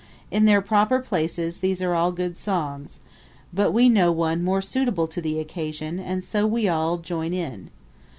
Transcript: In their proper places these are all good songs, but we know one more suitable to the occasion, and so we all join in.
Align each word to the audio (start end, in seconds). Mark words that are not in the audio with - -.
In 0.31 0.45
their 0.45 0.63
proper 0.63 0.97
places 0.97 1.59
these 1.59 1.79
are 1.79 1.93
all 1.93 2.11
good 2.11 2.35
songs, 2.35 2.97
but 3.53 3.71
we 3.71 3.87
know 3.87 4.11
one 4.11 4.43
more 4.43 4.59
suitable 4.59 5.05
to 5.05 5.21
the 5.21 5.39
occasion, 5.39 5.99
and 5.99 6.23
so 6.25 6.47
we 6.47 6.67
all 6.67 6.97
join 6.97 7.35
in. 7.35 7.69